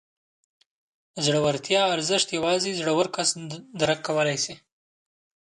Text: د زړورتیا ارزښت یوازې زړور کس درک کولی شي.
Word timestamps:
د 1.13 1.17
زړورتیا 1.25 1.81
ارزښت 1.95 2.27
یوازې 2.37 2.71
زړور 2.79 3.07
کس 3.15 3.29
درک 3.79 3.99
کولی 4.07 4.37
شي. 4.43 4.55